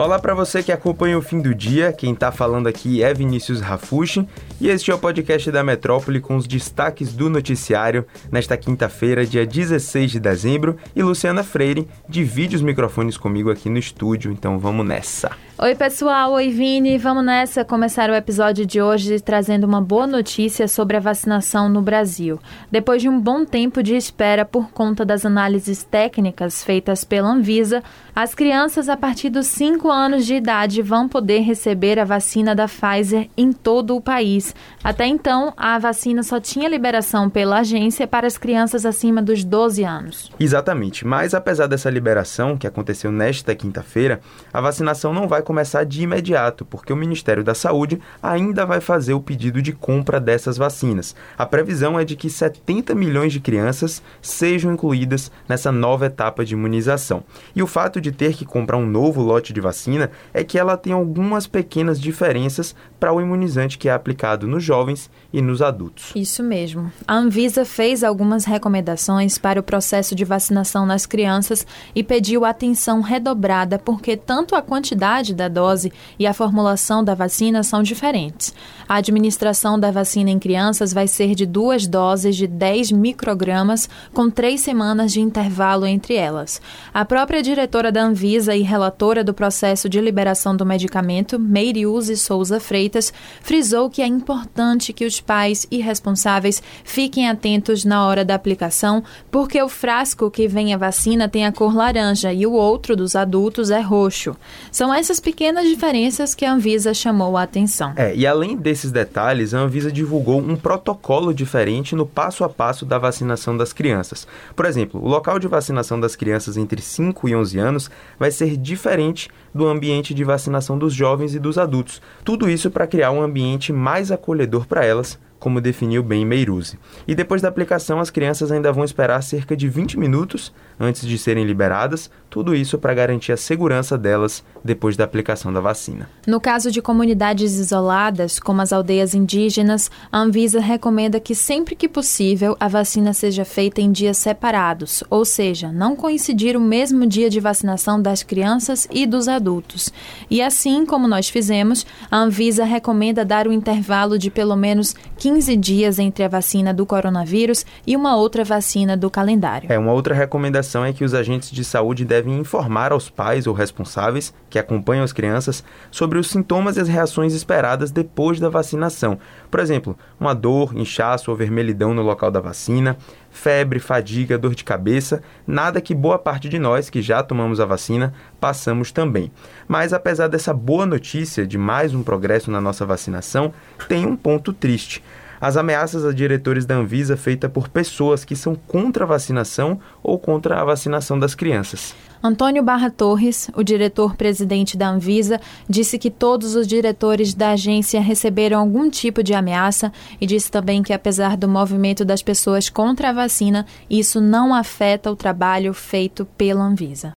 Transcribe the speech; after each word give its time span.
Olá 0.00 0.16
para 0.16 0.32
você 0.32 0.62
que 0.62 0.70
acompanha 0.70 1.18
o 1.18 1.20
fim 1.20 1.40
do 1.40 1.52
dia. 1.52 1.92
Quem 1.92 2.14
tá 2.14 2.30
falando 2.30 2.68
aqui 2.68 3.02
é 3.02 3.12
Vinícius 3.12 3.60
Rafushi 3.60 4.28
e 4.60 4.68
este 4.68 4.92
é 4.92 4.94
o 4.94 4.98
podcast 4.98 5.50
da 5.50 5.64
Metrópole 5.64 6.20
com 6.20 6.36
os 6.36 6.46
destaques 6.46 7.12
do 7.12 7.28
noticiário 7.28 8.06
nesta 8.30 8.56
quinta-feira, 8.56 9.26
dia 9.26 9.44
16 9.44 10.12
de 10.12 10.20
dezembro, 10.20 10.76
e 10.94 11.02
Luciana 11.02 11.42
Freire 11.42 11.88
divide 12.08 12.54
os 12.54 12.62
microfones 12.62 13.16
comigo 13.16 13.50
aqui 13.50 13.68
no 13.68 13.76
estúdio, 13.76 14.30
então 14.30 14.56
vamos 14.56 14.86
nessa. 14.86 15.32
Oi, 15.60 15.74
pessoal. 15.74 16.34
Oi, 16.34 16.50
Vini. 16.50 16.96
Vamos 16.98 17.24
nessa 17.24 17.64
começar 17.64 18.08
o 18.08 18.14
episódio 18.14 18.64
de 18.64 18.80
hoje 18.80 19.18
trazendo 19.18 19.64
uma 19.64 19.80
boa 19.80 20.06
notícia 20.06 20.68
sobre 20.68 20.96
a 20.96 21.00
vacinação 21.00 21.68
no 21.68 21.82
Brasil. 21.82 22.38
Depois 22.70 23.02
de 23.02 23.08
um 23.08 23.20
bom 23.20 23.44
tempo 23.44 23.82
de 23.82 23.96
espera 23.96 24.44
por 24.44 24.70
conta 24.70 25.04
das 25.04 25.26
análises 25.26 25.82
técnicas 25.82 26.62
feitas 26.62 27.02
pela 27.02 27.28
Anvisa, 27.28 27.82
as 28.14 28.36
crianças 28.36 28.88
a 28.88 28.96
partir 28.96 29.30
dos 29.30 29.48
5 29.48 29.87
anos 29.90 30.26
de 30.26 30.34
idade 30.34 30.82
vão 30.82 31.08
poder 31.08 31.40
receber 31.40 31.98
a 31.98 32.04
vacina 32.04 32.54
da 32.54 32.66
Pfizer 32.66 33.28
em 33.36 33.52
todo 33.52 33.96
o 33.96 34.00
país. 34.00 34.54
Até 34.82 35.06
então, 35.06 35.52
a 35.56 35.78
vacina 35.78 36.22
só 36.22 36.40
tinha 36.40 36.68
liberação 36.68 37.28
pela 37.28 37.58
agência 37.60 38.06
para 38.06 38.26
as 38.26 38.38
crianças 38.38 38.86
acima 38.86 39.20
dos 39.20 39.44
12 39.44 39.84
anos. 39.84 40.32
Exatamente. 40.38 41.06
Mas 41.06 41.34
apesar 41.34 41.66
dessa 41.66 41.90
liberação 41.90 42.56
que 42.56 42.66
aconteceu 42.66 43.10
nesta 43.12 43.54
quinta-feira, 43.54 44.20
a 44.52 44.60
vacinação 44.60 45.12
não 45.12 45.28
vai 45.28 45.42
começar 45.42 45.84
de 45.84 46.02
imediato, 46.02 46.64
porque 46.64 46.92
o 46.92 46.96
Ministério 46.96 47.44
da 47.44 47.54
Saúde 47.54 48.00
ainda 48.22 48.64
vai 48.64 48.80
fazer 48.80 49.14
o 49.14 49.20
pedido 49.20 49.60
de 49.60 49.72
compra 49.72 50.20
dessas 50.20 50.56
vacinas. 50.56 51.14
A 51.36 51.46
previsão 51.46 51.98
é 51.98 52.04
de 52.04 52.16
que 52.16 52.30
70 52.30 52.94
milhões 52.94 53.32
de 53.32 53.40
crianças 53.40 54.02
sejam 54.20 54.72
incluídas 54.72 55.30
nessa 55.48 55.72
nova 55.72 56.06
etapa 56.06 56.44
de 56.44 56.54
imunização. 56.54 57.22
E 57.54 57.62
o 57.62 57.66
fato 57.66 58.00
de 58.00 58.12
ter 58.12 58.34
que 58.34 58.44
comprar 58.44 58.76
um 58.76 58.86
novo 58.86 59.22
lote 59.22 59.52
de 59.52 59.60
vacina 59.78 60.10
é 60.34 60.42
que 60.42 60.58
ela 60.58 60.76
tem 60.76 60.92
algumas 60.92 61.46
pequenas 61.46 62.00
diferenças 62.00 62.74
para 62.98 63.12
o 63.12 63.20
imunizante 63.20 63.78
que 63.78 63.88
é 63.88 63.92
aplicado 63.92 64.48
nos 64.48 64.64
jovens 64.64 65.08
e 65.32 65.40
nos 65.40 65.62
adultos. 65.62 66.12
Isso 66.16 66.42
mesmo. 66.42 66.90
A 67.06 67.14
Anvisa 67.14 67.64
fez 67.64 68.02
algumas 68.02 68.44
recomendações 68.44 69.38
para 69.38 69.60
o 69.60 69.62
processo 69.62 70.14
de 70.14 70.24
vacinação 70.24 70.84
nas 70.84 71.06
crianças 71.06 71.64
e 71.94 72.02
pediu 72.02 72.44
atenção 72.44 73.00
redobrada 73.00 73.78
porque 73.78 74.16
tanto 74.16 74.56
a 74.56 74.62
quantidade 74.62 75.32
da 75.32 75.46
dose 75.46 75.92
e 76.18 76.26
a 76.26 76.34
formulação 76.34 77.04
da 77.04 77.14
vacina 77.14 77.62
são 77.62 77.82
diferentes. 77.82 78.52
A 78.88 78.96
administração 78.96 79.78
da 79.78 79.90
vacina 79.90 80.30
em 80.30 80.38
crianças 80.38 80.92
vai 80.92 81.06
ser 81.06 81.34
de 81.34 81.46
duas 81.46 81.86
doses 81.86 82.34
de 82.34 82.46
10 82.46 82.90
microgramas, 82.92 83.88
com 84.12 84.28
três 84.30 84.60
semanas 84.62 85.12
de 85.12 85.20
intervalo 85.20 85.86
entre 85.86 86.14
elas. 86.14 86.60
A 86.92 87.04
própria 87.04 87.42
diretora 87.42 87.92
da 87.92 88.02
Anvisa 88.02 88.56
e 88.56 88.62
relatora 88.62 89.22
do 89.22 89.34
processo 89.34 89.67
de 89.76 90.00
liberação 90.00 90.56
do 90.56 90.64
medicamento, 90.64 91.38
Meiriuse 91.38 92.16
Souza 92.16 92.58
Freitas, 92.58 93.12
frisou 93.42 93.90
que 93.90 94.00
é 94.00 94.06
importante 94.06 94.92
que 94.92 95.04
os 95.04 95.20
pais 95.20 95.66
e 95.70 95.78
responsáveis 95.78 96.62
fiquem 96.84 97.28
atentos 97.28 97.84
na 97.84 98.06
hora 98.06 98.24
da 98.24 98.34
aplicação, 98.34 99.02
porque 99.30 99.60
o 99.62 99.68
frasco 99.68 100.30
que 100.30 100.48
vem 100.48 100.72
a 100.72 100.78
vacina 100.78 101.28
tem 101.28 101.44
a 101.44 101.52
cor 101.52 101.74
laranja 101.74 102.32
e 102.32 102.46
o 102.46 102.52
outro 102.52 102.96
dos 102.96 103.14
adultos 103.14 103.70
é 103.70 103.80
roxo. 103.80 104.36
São 104.72 104.92
essas 104.94 105.20
pequenas 105.20 105.66
diferenças 105.66 106.34
que 106.34 106.44
a 106.44 106.52
Anvisa 106.52 106.94
chamou 106.94 107.36
a 107.36 107.42
atenção. 107.42 107.92
É, 107.96 108.14
e 108.14 108.26
além 108.26 108.56
desses 108.56 108.90
detalhes, 108.90 109.52
a 109.52 109.58
Anvisa 109.58 109.92
divulgou 109.92 110.38
um 110.38 110.56
protocolo 110.56 111.34
diferente 111.34 111.94
no 111.94 112.06
passo 112.06 112.44
a 112.44 112.48
passo 112.48 112.86
da 112.86 112.98
vacinação 112.98 113.56
das 113.56 113.72
crianças. 113.72 114.26
Por 114.54 114.64
exemplo, 114.64 115.02
o 115.02 115.08
local 115.08 115.38
de 115.38 115.48
vacinação 115.48 115.98
das 115.98 116.16
crianças 116.16 116.56
entre 116.56 116.80
5 116.80 117.28
e 117.28 117.34
11 117.34 117.58
anos 117.58 117.90
vai 118.18 118.30
ser 118.30 118.56
diferente 118.56 119.28
do 119.58 119.66
ambiente 119.66 120.14
de 120.14 120.24
vacinação 120.24 120.78
dos 120.78 120.94
jovens 120.94 121.34
e 121.34 121.38
dos 121.38 121.58
adultos. 121.58 122.00
Tudo 122.24 122.48
isso 122.48 122.70
para 122.70 122.86
criar 122.86 123.10
um 123.10 123.20
ambiente 123.20 123.72
mais 123.72 124.10
acolhedor 124.10 124.66
para 124.66 124.84
elas 124.86 125.18
como 125.38 125.60
definiu 125.60 126.02
bem 126.02 126.24
Meiruse. 126.24 126.78
E 127.06 127.14
depois 127.14 127.40
da 127.40 127.48
aplicação, 127.48 128.00
as 128.00 128.10
crianças 128.10 128.50
ainda 128.50 128.72
vão 128.72 128.84
esperar 128.84 129.22
cerca 129.22 129.56
de 129.56 129.68
20 129.68 129.98
minutos 129.98 130.52
antes 130.78 131.06
de 131.06 131.18
serem 131.18 131.44
liberadas, 131.44 132.10
tudo 132.30 132.54
isso 132.54 132.78
para 132.78 132.94
garantir 132.94 133.32
a 133.32 133.36
segurança 133.36 133.96
delas 133.96 134.44
depois 134.62 134.96
da 134.96 135.04
aplicação 135.04 135.52
da 135.52 135.60
vacina. 135.60 136.08
No 136.26 136.40
caso 136.40 136.70
de 136.70 136.82
comunidades 136.82 137.58
isoladas, 137.58 138.38
como 138.38 138.60
as 138.60 138.72
aldeias 138.72 139.14
indígenas, 139.14 139.90
a 140.12 140.18
Anvisa 140.18 140.60
recomenda 140.60 141.18
que 141.18 141.34
sempre 141.34 141.74
que 141.74 141.88
possível 141.88 142.56
a 142.60 142.68
vacina 142.68 143.12
seja 143.12 143.44
feita 143.44 143.80
em 143.80 143.90
dias 143.90 144.18
separados, 144.18 145.02
ou 145.10 145.24
seja, 145.24 145.72
não 145.72 145.96
coincidir 145.96 146.56
o 146.56 146.60
mesmo 146.60 147.06
dia 147.06 147.30
de 147.30 147.40
vacinação 147.40 148.00
das 148.00 148.22
crianças 148.22 148.86
e 148.92 149.06
dos 149.06 149.26
adultos. 149.26 149.92
E 150.30 150.42
assim 150.42 150.84
como 150.84 151.08
nós 151.08 151.28
fizemos, 151.28 151.86
a 152.10 152.18
Anvisa 152.18 152.64
recomenda 152.64 153.24
dar 153.24 153.48
um 153.48 153.52
intervalo 153.52 154.18
de 154.18 154.30
pelo 154.30 154.56
menos 154.56 154.94
15 155.16 155.27
dias 155.56 155.98
entre 155.98 156.24
a 156.24 156.28
vacina 156.28 156.72
do 156.72 156.86
coronavírus 156.86 157.64
e 157.86 157.96
uma 157.96 158.16
outra 158.16 158.44
vacina 158.44 158.96
do 158.96 159.10
calendário. 159.10 159.70
É, 159.70 159.78
uma 159.78 159.92
outra 159.92 160.14
recomendação 160.14 160.84
é 160.84 160.92
que 160.92 161.04
os 161.04 161.14
agentes 161.14 161.50
de 161.50 161.64
saúde 161.64 162.04
devem 162.04 162.38
informar 162.38 162.92
aos 162.92 163.10
pais 163.10 163.46
ou 163.46 163.54
responsáveis 163.54 164.32
que 164.48 164.58
acompanham 164.58 165.04
as 165.04 165.12
crianças 165.12 165.62
sobre 165.90 166.18
os 166.18 166.30
sintomas 166.30 166.76
e 166.76 166.80
as 166.80 166.88
reações 166.88 167.34
esperadas 167.34 167.90
depois 167.90 168.40
da 168.40 168.48
vacinação. 168.48 169.18
Por 169.50 169.60
exemplo, 169.60 169.96
uma 170.18 170.34
dor, 170.34 170.76
inchaço 170.76 171.30
ou 171.30 171.36
vermelhidão 171.36 171.92
no 171.92 172.02
local 172.02 172.30
da 172.30 172.40
vacina, 172.40 172.96
febre, 173.30 173.78
fadiga, 173.78 174.38
dor 174.38 174.54
de 174.54 174.64
cabeça, 174.64 175.22
nada 175.46 175.80
que 175.80 175.94
boa 175.94 176.18
parte 176.18 176.48
de 176.48 176.58
nós 176.58 176.90
que 176.90 177.02
já 177.02 177.22
tomamos 177.22 177.60
a 177.60 177.64
vacina 177.64 178.12
passamos 178.40 178.90
também. 178.92 179.30
Mas 179.66 179.92
apesar 179.92 180.28
dessa 180.28 180.52
boa 180.52 180.86
notícia 180.86 181.46
de 181.46 181.56
mais 181.56 181.94
um 181.94 182.02
progresso 182.02 182.50
na 182.50 182.60
nossa 182.60 182.84
vacinação, 182.84 183.52
tem 183.88 184.06
um 184.06 184.16
ponto 184.16 184.52
triste 184.52 185.02
as 185.40 185.56
ameaças 185.56 186.04
a 186.04 186.12
diretores 186.12 186.66
da 186.66 186.74
Anvisa 186.74 187.16
feitas 187.16 187.50
por 187.50 187.68
pessoas 187.68 188.24
que 188.24 188.34
são 188.34 188.54
contra 188.54 189.04
a 189.04 189.06
vacinação 189.06 189.80
ou 190.02 190.18
contra 190.18 190.60
a 190.60 190.64
vacinação 190.64 191.18
das 191.18 191.34
crianças. 191.34 191.94
Antônio 192.22 192.62
Barra 192.62 192.90
Torres, 192.90 193.48
o 193.54 193.62
diretor-presidente 193.62 194.76
da 194.76 194.88
Anvisa, 194.88 195.40
disse 195.68 195.98
que 195.98 196.10
todos 196.10 196.56
os 196.56 196.66
diretores 196.66 197.32
da 197.32 197.50
agência 197.50 198.00
receberam 198.00 198.58
algum 198.58 198.90
tipo 198.90 199.22
de 199.22 199.34
ameaça 199.34 199.92
e 200.20 200.26
disse 200.26 200.50
também 200.50 200.82
que, 200.82 200.92
apesar 200.92 201.36
do 201.36 201.48
movimento 201.48 202.04
das 202.04 202.22
pessoas 202.22 202.68
contra 202.68 203.10
a 203.10 203.12
vacina, 203.12 203.64
isso 203.88 204.20
não 204.20 204.52
afeta 204.52 205.10
o 205.10 205.16
trabalho 205.16 205.72
feito 205.72 206.26
pela 206.36 206.64
Anvisa. 206.64 207.12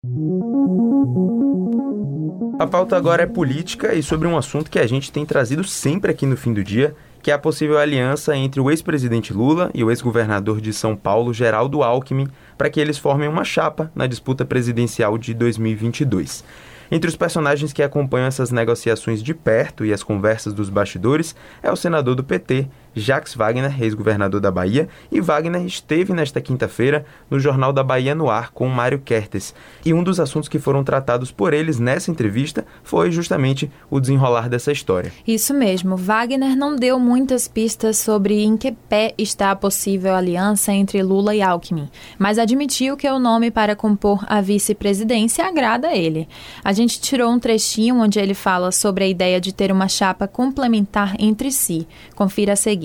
A 2.59 2.67
pauta 2.67 2.95
agora 2.95 3.23
é 3.23 3.25
política 3.25 3.95
e 3.95 4.03
sobre 4.03 4.27
um 4.27 4.37
assunto 4.37 4.69
que 4.69 4.77
a 4.77 4.85
gente 4.85 5.11
tem 5.11 5.25
trazido 5.25 5.63
sempre 5.63 6.11
aqui 6.11 6.27
no 6.27 6.37
fim 6.37 6.53
do 6.53 6.63
dia, 6.63 6.95
que 7.21 7.31
é 7.31 7.33
a 7.33 7.39
possível 7.39 7.77
aliança 7.77 8.35
entre 8.35 8.59
o 8.59 8.69
ex-presidente 8.69 9.33
Lula 9.33 9.69
e 9.73 9.83
o 9.83 9.89
ex-governador 9.89 10.59
de 10.59 10.73
São 10.73 10.95
Paulo, 10.95 11.33
Geraldo 11.33 11.83
Alckmin, 11.83 12.27
para 12.57 12.69
que 12.69 12.79
eles 12.79 12.97
formem 12.97 13.27
uma 13.27 13.43
chapa 13.43 13.91
na 13.95 14.07
disputa 14.07 14.45
presidencial 14.45 15.17
de 15.17 15.33
2022. 15.33 16.43
Entre 16.91 17.09
os 17.09 17.15
personagens 17.15 17.71
que 17.71 17.81
acompanham 17.81 18.27
essas 18.27 18.51
negociações 18.51 19.23
de 19.23 19.33
perto 19.33 19.85
e 19.85 19.93
as 19.93 20.03
conversas 20.03 20.53
dos 20.53 20.69
bastidores 20.69 21.33
é 21.63 21.71
o 21.71 21.75
senador 21.75 22.15
do 22.15 22.23
PT, 22.23 22.67
Jacques 22.95 23.35
Wagner, 23.35 23.81
ex-governador 23.81 24.41
da 24.41 24.51
Bahia, 24.51 24.89
e 25.11 25.21
Wagner 25.21 25.65
esteve 25.65 26.13
nesta 26.13 26.41
quinta-feira 26.41 27.05
no 27.29 27.39
Jornal 27.39 27.71
da 27.71 27.83
Bahia 27.83 28.13
no 28.13 28.29
ar 28.29 28.51
com 28.51 28.67
Mário 28.67 28.99
Kertes. 28.99 29.53
E 29.85 29.93
um 29.93 30.03
dos 30.03 30.19
assuntos 30.19 30.49
que 30.49 30.59
foram 30.59 30.83
tratados 30.83 31.31
por 31.31 31.53
eles 31.53 31.79
nessa 31.79 32.11
entrevista 32.11 32.65
foi 32.83 33.11
justamente 33.11 33.71
o 33.89 33.99
desenrolar 33.99 34.49
dessa 34.49 34.71
história. 34.71 35.11
Isso 35.25 35.53
mesmo. 35.53 35.95
Wagner 35.95 36.55
não 36.55 36.75
deu 36.75 36.99
muitas 36.99 37.47
pistas 37.47 37.97
sobre 37.97 38.43
em 38.43 38.57
que 38.57 38.71
pé 38.71 39.13
está 39.17 39.51
a 39.51 39.55
possível 39.55 40.13
aliança 40.13 40.73
entre 40.73 41.01
Lula 41.01 41.35
e 41.35 41.41
Alckmin, 41.41 41.89
mas 42.19 42.37
admitiu 42.37 42.97
que 42.97 43.09
o 43.09 43.19
nome 43.19 43.51
para 43.51 43.75
compor 43.75 44.25
a 44.27 44.41
vice-presidência 44.41 45.45
agrada 45.45 45.87
a 45.87 45.95
ele. 45.95 46.27
A 46.63 46.73
gente 46.73 46.99
tirou 46.99 47.31
um 47.31 47.39
trechinho 47.39 47.95
onde 47.95 48.19
ele 48.19 48.33
fala 48.33 48.71
sobre 48.71 49.03
a 49.03 49.07
ideia 49.07 49.39
de 49.39 49.53
ter 49.53 49.71
uma 49.71 49.87
chapa 49.87 50.27
complementar 50.27 51.15
entre 51.19 51.51
si. 51.51 51.87
Confira 52.15 52.53
a 52.53 52.55
seguir. 52.55 52.80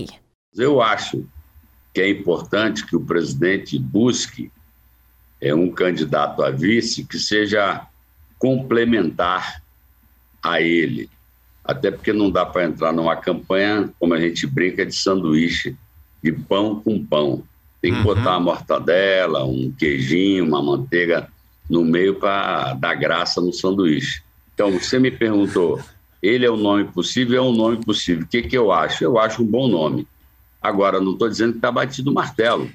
Eu 0.59 0.81
acho 0.81 1.25
que 1.93 2.01
é 2.01 2.11
importante 2.11 2.85
que 2.85 2.97
o 2.97 3.01
presidente 3.01 3.79
busque 3.79 4.51
é, 5.41 5.55
um 5.55 5.71
candidato 5.71 6.43
a 6.43 6.51
vice 6.51 7.05
que 7.05 7.19
seja 7.19 7.87
complementar 8.39 9.63
a 10.43 10.61
ele. 10.61 11.09
Até 11.65 11.91
porque 11.91 12.13
não 12.13 12.31
dá 12.31 12.47
para 12.47 12.65
entrar 12.65 12.93
numa 12.93 13.17
campanha, 13.17 13.93
como 13.99 14.15
a 14.15 14.21
gente 14.21 14.47
brinca, 14.47 14.87
de 14.87 14.95
sanduíche, 14.95 15.77
de 16.23 16.33
pão 16.33 16.81
com 16.81 17.05
pão. 17.05 17.43
Tem 17.83 17.93
que 17.93 17.99
uhum. 17.99 18.05
botar 18.05 18.37
uma 18.37 18.41
mortadela, 18.41 19.45
um 19.45 19.73
queijinho, 19.77 20.45
uma 20.45 20.63
manteiga 20.63 21.29
no 21.69 21.85
meio 21.85 22.15
para 22.15 22.75
dar 22.75 22.95
graça 22.95 23.41
no 23.41 23.53
sanduíche. 23.53 24.23
Então, 24.55 24.71
você 24.71 24.99
me 24.99 25.11
perguntou, 25.11 25.81
ele 26.23 26.47
é 26.47 26.51
o 26.51 26.57
nome 26.57 26.85
possível? 26.85 27.39
É 27.39 27.43
um 27.43 27.53
nome 27.53 27.85
possível. 27.85 28.25
O 28.25 28.29
que, 28.29 28.43
que 28.43 28.57
eu 28.57 28.73
acho? 28.73 29.05
Eu 29.05 29.19
acho 29.19 29.43
um 29.43 29.47
bom 29.47 29.69
nome. 29.69 30.07
Agora, 30.67 31.01
não 31.01 31.13
estou 31.13 31.29
dizendo 31.29 31.53
que 31.53 31.59
está 31.59 31.71
batido 31.71 32.11
o 32.11 32.15
martelo. 32.15 32.69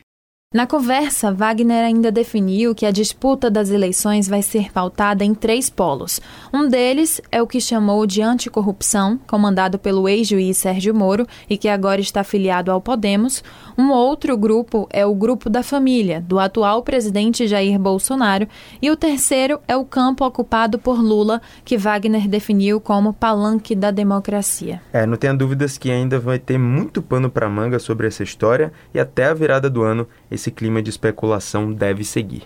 Na 0.54 0.68
conversa, 0.68 1.32
Wagner 1.32 1.86
ainda 1.86 2.12
definiu 2.12 2.76
que 2.76 2.86
a 2.86 2.92
disputa 2.92 3.50
das 3.50 3.70
eleições 3.70 4.28
vai 4.28 4.42
ser 4.42 4.70
pautada 4.70 5.24
em 5.24 5.34
três 5.34 5.70
polos. 5.70 6.20
Um 6.54 6.68
deles 6.68 7.22
é 7.32 7.42
o 7.42 7.48
que 7.48 7.62
chamou 7.62 8.06
de 8.06 8.22
anticorrupção, 8.22 9.18
comandado 9.26 9.80
pelo 9.80 10.10
ex-juiz 10.10 10.58
Sérgio 10.58 10.94
Moro 10.94 11.26
e 11.50 11.58
que 11.58 11.70
agora 11.70 12.02
está 12.02 12.20
afiliado 12.20 12.70
ao 12.70 12.82
Podemos. 12.82 13.42
Um 13.78 13.92
outro 13.92 14.36
grupo 14.36 14.90
é 14.90 15.06
o 15.06 15.16
grupo 15.16 15.50
da 15.50 15.64
família, 15.64 16.20
do 16.20 16.38
atual 16.38 16.84
presidente 16.84 17.48
Jair 17.48 17.80
Bolsonaro. 17.80 18.46
E 18.82 18.92
o 18.92 18.98
terceiro 18.98 19.58
é 19.70 19.78
o 19.78 19.86
campo 19.86 20.26
ocupado 20.26 20.78
por 20.78 21.02
Lula, 21.02 21.42
que 21.64 21.78
Wagner 21.78 22.28
definiu 22.28 22.82
como 22.82 23.14
palanque 23.14 23.74
da 23.74 23.90
democracia. 23.90 24.82
É, 24.92 25.06
não 25.06 25.16
tenha 25.16 25.34
dúvidas 25.34 25.78
que 25.78 25.90
ainda 25.90 26.20
vai 26.20 26.38
ter 26.38 26.58
muito 26.58 27.02
pano 27.02 27.30
para 27.30 27.48
manga 27.48 27.80
sobre 27.80 28.06
essa 28.06 28.22
história 28.22 28.74
e 28.94 29.00
até 29.00 29.28
a 29.28 29.34
virada 29.34 29.70
do 29.70 29.82
ano 29.82 30.06
clima 30.50 30.82
de 30.82 30.90
especulação 30.90 31.72
deve 31.72 32.04
seguir. 32.04 32.44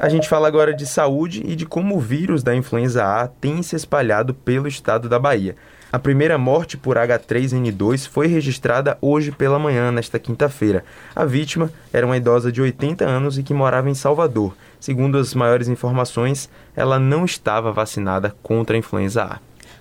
A 0.00 0.08
gente 0.08 0.28
fala 0.28 0.46
agora 0.46 0.72
de 0.72 0.86
saúde 0.86 1.42
e 1.44 1.56
de 1.56 1.66
como 1.66 1.96
o 1.96 2.00
vírus 2.00 2.44
da 2.44 2.54
influenza 2.54 3.04
A 3.04 3.26
tem 3.26 3.62
se 3.64 3.74
espalhado 3.74 4.32
pelo 4.32 4.68
estado 4.68 5.08
da 5.08 5.18
Bahia. 5.18 5.56
A 5.90 5.98
primeira 5.98 6.38
morte 6.38 6.76
por 6.76 6.96
H3N2 6.96 8.06
foi 8.08 8.26
registrada 8.26 8.96
hoje 9.00 9.32
pela 9.32 9.58
manhã, 9.58 9.90
nesta 9.90 10.18
quinta-feira. 10.18 10.84
A 11.16 11.24
vítima 11.24 11.72
era 11.92 12.06
uma 12.06 12.16
idosa 12.16 12.52
de 12.52 12.60
80 12.60 13.04
anos 13.04 13.38
e 13.38 13.42
que 13.42 13.54
morava 13.54 13.90
em 13.90 13.94
Salvador. 13.94 14.54
Segundo 14.78 15.18
as 15.18 15.34
maiores 15.34 15.66
informações, 15.66 16.48
ela 16.76 16.98
não 16.98 17.24
estava 17.24 17.72
vacinada 17.72 18.36
contra 18.42 18.76
a 18.76 18.78
influenza 18.78 19.24
A. 19.24 19.38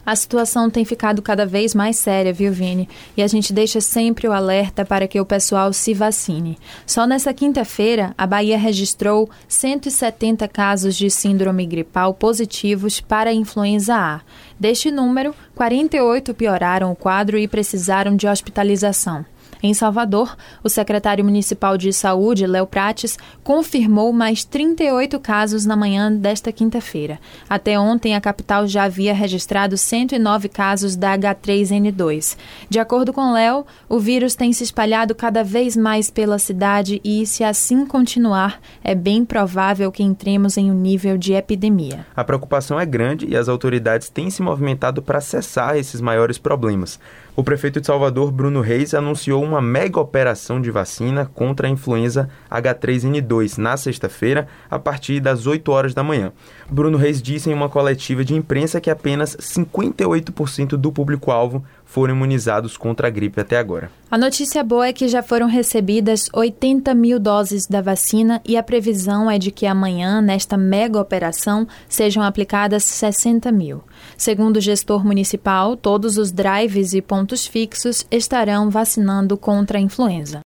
A 0.08 0.16
situação 0.16 0.70
tem 0.70 0.86
ficado 0.86 1.22
cada 1.22 1.46
vez 1.46 1.76
mais 1.76 1.98
séria, 1.98 2.32
viu, 2.32 2.54
Vini? 2.54 2.88
E 3.18 3.22
a 3.22 3.28
gente 3.28 3.52
deixa 3.52 3.82
sempre 3.82 4.26
o 4.26 4.32
alerta 4.32 4.86
para 4.86 5.06
que 5.06 5.20
o 5.20 5.26
pessoal 5.26 5.74
se 5.74 5.94
vacine. 5.94 6.58
Só 6.86 7.06
nessa 7.06 7.34
quinta-feira, 7.34 8.16
a 8.18 8.26
Bahia 8.26 8.58
registrou 8.58 9.30
170 9.50 10.48
casos 10.48 10.96
de 10.96 11.10
síndrome 11.10 11.66
gripal 11.66 12.14
positivos 12.14 13.02
para 13.02 13.34
influenza 13.34 13.98
A. 13.98 14.22
Deste 14.58 14.90
número, 14.90 15.36
48 15.56 16.34
pioraram 16.34 16.90
o 16.90 16.96
quadro 16.96 17.38
e 17.38 17.46
precisaram 17.46 18.16
de 18.16 18.30
hospitalização. 18.30 19.26
Em 19.62 19.74
Salvador, 19.74 20.36
o 20.64 20.70
secretário 20.70 21.24
municipal 21.24 21.78
de 21.78 21.92
saúde, 21.92 22.46
Léo 22.46 22.68
Prates, 22.68 23.18
confirmou 23.44 24.14
mais 24.14 24.44
38 24.44 25.20
casos 25.20 25.66
na 25.66 25.76
manhã 25.76 26.12
desta 26.12 26.52
quinta-feira. 26.52 27.20
Até 27.50 27.80
ontem, 27.80 28.16
a 28.16 28.22
capital 28.22 28.68
já 28.68 28.84
havia 28.84 29.14
registrado 29.14 29.78
109 29.78 30.50
casos 30.50 30.96
da 30.96 31.18
H3N2. 31.18 32.38
De 32.70 32.80
acordo 32.80 33.12
com 33.12 33.32
Léo, 33.32 33.66
o 33.90 34.00
vírus 34.00 34.36
tem 34.36 34.54
se 34.54 34.64
espalhado 34.64 35.16
cada 35.16 35.44
vez 35.44 35.76
mais 35.76 36.10
pela 36.10 36.38
cidade 36.38 37.02
e, 37.04 37.26
se 37.26 37.44
assim 37.44 37.86
continuar, 37.86 38.60
é 38.84 38.94
bem 38.94 39.26
provável 39.26 39.92
que 39.92 40.04
entremos 40.04 40.58
em 40.58 40.72
um 40.72 40.76
nível 40.76 41.18
de 41.18 41.34
epidemia. 41.34 42.06
A 42.16 42.24
preocupação 42.24 42.80
é 42.80 42.86
grande 42.86 43.28
e 43.28 43.36
as 43.36 43.50
autoridades 43.50 44.10
têm 44.10 44.30
se 44.30 44.42
movimentado 44.42 45.02
para 45.02 45.22
cessar 45.22 45.78
esses 45.78 46.02
maiores 46.02 46.38
problemas. 46.38 47.00
O 47.40 47.44
prefeito 47.44 47.80
de 47.80 47.86
Salvador, 47.86 48.32
Bruno 48.32 48.62
Reis, 48.62 48.96
anunciou 48.96 49.44
uma 49.44 49.62
mega 49.62 50.00
operação 50.00 50.60
de 50.60 50.72
vacina 50.72 51.30
contra 51.36 51.68
a 51.68 51.70
influenza 51.70 52.28
H3N2 52.50 53.60
na 53.60 53.78
sexta-feira, 53.78 54.48
a 54.68 54.80
partir 54.80 55.20
das 55.20 55.46
8 55.46 55.72
horas 55.72 55.94
da 55.94 56.02
manhã. 56.02 56.34
Bruno 56.68 56.98
Reis 56.98 57.22
disse 57.22 57.52
em 57.52 57.54
uma 57.54 57.70
coletiva 57.70 58.26
de 58.26 58.34
imprensa 58.34 58.82
que 58.82 58.90
apenas 58.90 59.38
58% 59.38 60.70
do 60.70 60.92
público-alvo 60.92 61.64
foram 61.88 62.14
imunizados 62.14 62.78
contra 62.78 63.08
a 63.08 63.10
gripe 63.10 63.40
até 63.40 63.58
agora. 63.58 63.90
A 64.12 64.18
notícia 64.18 64.64
boa 64.64 64.88
é 64.88 64.94
que 64.94 65.08
já 65.08 65.24
foram 65.24 65.48
recebidas 65.48 66.30
80 66.34 66.94
mil 66.94 67.20
doses 67.20 67.66
da 67.66 67.82
vacina 67.82 68.42
e 68.46 68.56
a 68.56 68.62
previsão 68.62 69.32
é 69.32 69.40
de 69.40 69.50
que 69.50 69.66
amanhã, 69.66 70.22
nesta 70.22 70.58
mega 70.58 71.00
operação, 71.00 71.68
sejam 71.90 72.22
aplicadas 72.22 72.84
60 72.84 73.52
mil. 73.52 73.84
Segundo 74.18 74.58
o 74.58 74.62
gestor 74.62 75.04
municipal, 75.04 75.76
todos 75.76 76.18
os 76.18 76.32
drives 76.32 76.94
e 76.94 77.02
pontos 77.02 77.48
fixos 77.48 78.06
estarão 78.12 78.70
vacinando 78.70 79.38
contra 79.38 79.78
a 79.78 79.82
influenza. 79.82 80.42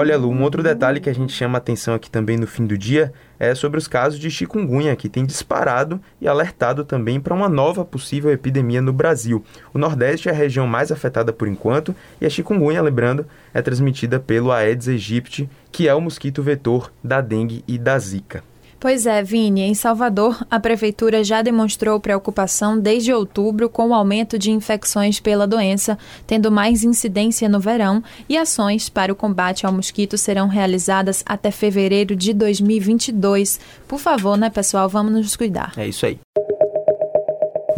Olha, 0.00 0.16
Lu, 0.16 0.30
um 0.30 0.44
outro 0.44 0.62
detalhe 0.62 1.00
que 1.00 1.10
a 1.10 1.12
gente 1.12 1.32
chama 1.32 1.58
atenção 1.58 1.92
aqui 1.92 2.08
também 2.08 2.36
no 2.36 2.46
fim 2.46 2.64
do 2.64 2.78
dia 2.78 3.12
é 3.36 3.52
sobre 3.52 3.78
os 3.78 3.88
casos 3.88 4.20
de 4.20 4.30
chikungunya, 4.30 4.94
que 4.94 5.08
tem 5.08 5.26
disparado 5.26 6.00
e 6.20 6.28
alertado 6.28 6.84
também 6.84 7.20
para 7.20 7.34
uma 7.34 7.48
nova 7.48 7.84
possível 7.84 8.30
epidemia 8.30 8.67
no 8.68 8.92
Brasil. 8.92 9.42
O 9.72 9.78
Nordeste 9.78 10.28
é 10.28 10.32
a 10.32 10.34
região 10.34 10.66
mais 10.66 10.92
afetada 10.92 11.32
por 11.32 11.48
enquanto 11.48 11.96
e 12.20 12.26
a 12.26 12.30
chikungunya, 12.30 12.82
lembrando, 12.82 13.24
é 13.54 13.62
transmitida 13.62 14.20
pelo 14.20 14.52
Aedes 14.52 14.88
aegypti, 14.88 15.48
que 15.72 15.88
é 15.88 15.94
o 15.94 16.00
mosquito 16.00 16.42
vetor 16.42 16.92
da 17.02 17.22
dengue 17.22 17.64
e 17.66 17.78
da 17.78 17.98
zika. 17.98 18.42
Pois 18.80 19.06
é, 19.06 19.24
Vini, 19.24 19.62
em 19.62 19.74
Salvador, 19.74 20.46
a 20.48 20.60
prefeitura 20.60 21.24
já 21.24 21.42
demonstrou 21.42 21.98
preocupação 21.98 22.78
desde 22.78 23.12
outubro 23.12 23.68
com 23.68 23.88
o 23.88 23.94
aumento 23.94 24.38
de 24.38 24.52
infecções 24.52 25.18
pela 25.18 25.48
doença, 25.48 25.98
tendo 26.28 26.50
mais 26.50 26.84
incidência 26.84 27.48
no 27.48 27.58
verão, 27.58 28.02
e 28.28 28.36
ações 28.36 28.88
para 28.88 29.12
o 29.12 29.16
combate 29.16 29.66
ao 29.66 29.72
mosquito 29.72 30.16
serão 30.16 30.46
realizadas 30.46 31.24
até 31.26 31.50
fevereiro 31.50 32.14
de 32.14 32.32
2022. 32.32 33.58
Por 33.88 33.98
favor, 33.98 34.36
né, 34.36 34.48
pessoal, 34.48 34.88
vamos 34.88 35.12
nos 35.12 35.34
cuidar. 35.34 35.72
É 35.76 35.88
isso 35.88 36.06
aí. 36.06 36.20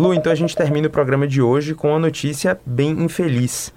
Lu, 0.00 0.14
então 0.14 0.32
a 0.32 0.34
gente 0.34 0.56
termina 0.56 0.88
o 0.88 0.90
programa 0.90 1.28
de 1.28 1.42
hoje 1.42 1.74
com 1.74 1.90
uma 1.90 1.98
notícia 1.98 2.58
bem 2.64 2.92
infeliz. 3.02 3.70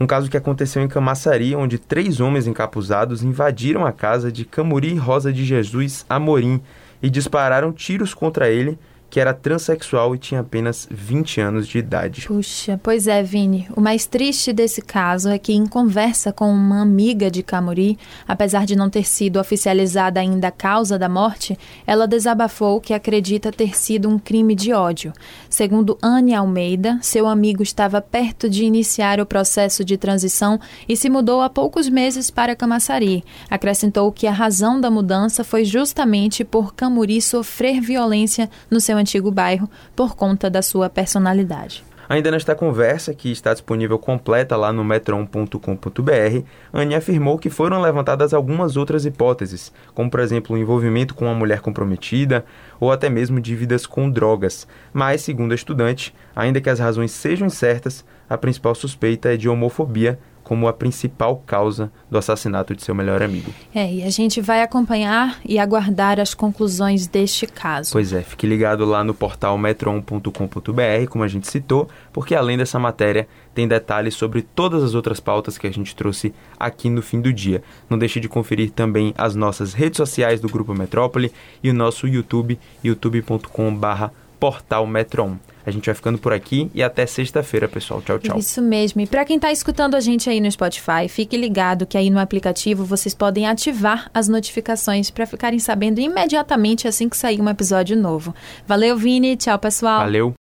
Um 0.00 0.08
caso 0.08 0.28
que 0.28 0.36
aconteceu 0.36 0.82
em 0.82 0.88
Camaçari, 0.88 1.54
onde 1.54 1.78
três 1.78 2.18
homens 2.18 2.48
encapuzados 2.48 3.22
invadiram 3.22 3.86
a 3.86 3.92
casa 3.92 4.32
de 4.32 4.44
Camuri 4.44 4.96
Rosa 4.96 5.32
de 5.32 5.44
Jesus 5.44 6.04
Amorim 6.10 6.60
e 7.00 7.08
dispararam 7.08 7.70
tiros 7.70 8.12
contra 8.12 8.50
ele 8.50 8.76
que 9.10 9.18
era 9.18 9.32
transexual 9.32 10.14
e 10.14 10.18
tinha 10.18 10.40
apenas 10.40 10.86
20 10.90 11.40
anos 11.40 11.66
de 11.66 11.78
idade. 11.78 12.26
Puxa, 12.26 12.78
pois 12.82 13.06
é, 13.06 13.22
Vini. 13.22 13.66
O 13.74 13.80
mais 13.80 14.06
triste 14.06 14.52
desse 14.52 14.82
caso 14.82 15.30
é 15.30 15.38
que, 15.38 15.52
em 15.52 15.66
conversa 15.66 16.32
com 16.32 16.50
uma 16.50 16.82
amiga 16.82 17.30
de 17.30 17.42
Camuri, 17.42 17.98
apesar 18.26 18.66
de 18.66 18.76
não 18.76 18.90
ter 18.90 19.04
sido 19.04 19.40
oficializada 19.40 20.20
ainda 20.20 20.48
a 20.48 20.52
causa 20.52 20.98
da 20.98 21.08
morte, 21.08 21.58
ela 21.86 22.06
desabafou 22.06 22.80
que 22.80 22.92
acredita 22.92 23.50
ter 23.50 23.76
sido 23.76 24.08
um 24.08 24.18
crime 24.18 24.54
de 24.54 24.72
ódio. 24.72 25.12
Segundo 25.48 25.96
Anne 26.02 26.34
Almeida, 26.34 26.98
seu 27.00 27.26
amigo 27.26 27.62
estava 27.62 28.02
perto 28.02 28.48
de 28.48 28.64
iniciar 28.64 29.20
o 29.20 29.26
processo 29.26 29.84
de 29.84 29.96
transição 29.96 30.60
e 30.88 30.96
se 30.96 31.08
mudou 31.08 31.40
há 31.40 31.48
poucos 31.48 31.88
meses 31.88 32.30
para 32.30 32.54
Camaçari. 32.54 33.24
Acrescentou 33.48 34.12
que 34.12 34.26
a 34.26 34.32
razão 34.32 34.80
da 34.80 34.90
mudança 34.90 35.42
foi 35.42 35.64
justamente 35.64 36.44
por 36.44 36.74
Camuri 36.74 37.22
sofrer 37.22 37.80
violência 37.80 38.50
no 38.70 38.80
seu 38.80 38.97
antigo 38.98 39.30
bairro 39.30 39.70
por 39.96 40.14
conta 40.14 40.50
da 40.50 40.60
sua 40.60 40.90
personalidade. 40.90 41.84
Ainda 42.08 42.30
nesta 42.30 42.54
conversa, 42.54 43.12
que 43.12 43.30
está 43.30 43.52
disponível 43.52 43.98
completa 43.98 44.56
lá 44.56 44.72
no 44.72 44.82
metron.com.br, 44.82 46.42
Anne 46.72 46.94
afirmou 46.94 47.38
que 47.38 47.50
foram 47.50 47.82
levantadas 47.82 48.32
algumas 48.32 48.78
outras 48.78 49.04
hipóteses, 49.04 49.70
como 49.92 50.10
por 50.10 50.20
exemplo 50.20 50.56
o 50.56 50.58
envolvimento 50.58 51.14
com 51.14 51.26
uma 51.26 51.34
mulher 51.34 51.60
comprometida 51.60 52.46
ou 52.80 52.90
até 52.90 53.10
mesmo 53.10 53.38
dívidas 53.38 53.84
com 53.84 54.08
drogas. 54.08 54.66
Mas, 54.90 55.20
segundo 55.20 55.52
a 55.52 55.54
estudante, 55.54 56.14
ainda 56.34 56.62
que 56.62 56.70
as 56.70 56.78
razões 56.78 57.10
sejam 57.10 57.46
incertas, 57.46 58.02
a 58.26 58.38
principal 58.38 58.74
suspeita 58.74 59.34
é 59.34 59.36
de 59.36 59.46
homofobia 59.46 60.18
como 60.48 60.66
a 60.66 60.72
principal 60.72 61.36
causa 61.46 61.92
do 62.10 62.16
assassinato 62.16 62.74
de 62.74 62.82
seu 62.82 62.94
melhor 62.94 63.22
amigo. 63.22 63.52
É, 63.74 63.92
e 63.92 64.02
a 64.02 64.08
gente 64.08 64.40
vai 64.40 64.62
acompanhar 64.62 65.38
e 65.44 65.58
aguardar 65.58 66.18
as 66.18 66.32
conclusões 66.32 67.06
deste 67.06 67.46
caso. 67.46 67.92
Pois 67.92 68.14
é, 68.14 68.22
fique 68.22 68.46
ligado 68.46 68.86
lá 68.86 69.04
no 69.04 69.12
portal 69.12 69.58
metron.com.br, 69.58 71.06
como 71.10 71.22
a 71.22 71.28
gente 71.28 71.46
citou, 71.46 71.86
porque 72.14 72.34
além 72.34 72.56
dessa 72.56 72.78
matéria 72.78 73.28
tem 73.54 73.68
detalhes 73.68 74.14
sobre 74.14 74.40
todas 74.40 74.82
as 74.82 74.94
outras 74.94 75.20
pautas 75.20 75.58
que 75.58 75.66
a 75.66 75.70
gente 75.70 75.94
trouxe 75.94 76.32
aqui 76.58 76.88
no 76.88 77.02
fim 77.02 77.20
do 77.20 77.30
dia. 77.30 77.62
Não 77.90 77.98
deixe 77.98 78.18
de 78.18 78.26
conferir 78.26 78.70
também 78.70 79.12
as 79.18 79.34
nossas 79.34 79.74
redes 79.74 79.98
sociais 79.98 80.40
do 80.40 80.48
Grupo 80.48 80.72
Metrópole 80.72 81.30
e 81.62 81.68
o 81.68 81.74
nosso 81.74 82.08
YouTube, 82.08 82.58
youtube.com/portal 82.82 84.86
Metron. 84.86 85.36
A 85.68 85.70
gente 85.70 85.84
vai 85.84 85.94
ficando 85.94 86.16
por 86.16 86.32
aqui 86.32 86.70
e 86.74 86.82
até 86.82 87.04
sexta-feira, 87.04 87.68
pessoal. 87.68 88.00
Tchau, 88.00 88.18
tchau. 88.18 88.38
Isso 88.38 88.62
mesmo. 88.62 89.02
E 89.02 89.06
para 89.06 89.22
quem 89.24 89.36
está 89.36 89.52
escutando 89.52 89.94
a 89.94 90.00
gente 90.00 90.30
aí 90.30 90.40
no 90.40 90.50
Spotify, 90.50 91.08
fique 91.08 91.36
ligado 91.36 91.86
que 91.86 91.98
aí 91.98 92.08
no 92.08 92.18
aplicativo 92.18 92.86
vocês 92.86 93.14
podem 93.14 93.46
ativar 93.46 94.10
as 94.14 94.28
notificações 94.28 95.10
para 95.10 95.26
ficarem 95.26 95.58
sabendo 95.58 96.00
imediatamente 96.00 96.88
assim 96.88 97.06
que 97.06 97.16
sair 97.18 97.38
um 97.38 97.48
episódio 97.50 97.96
novo. 97.96 98.34
Valeu, 98.66 98.96
Vini. 98.96 99.36
Tchau, 99.36 99.58
pessoal. 99.58 100.00
Valeu. 100.00 100.37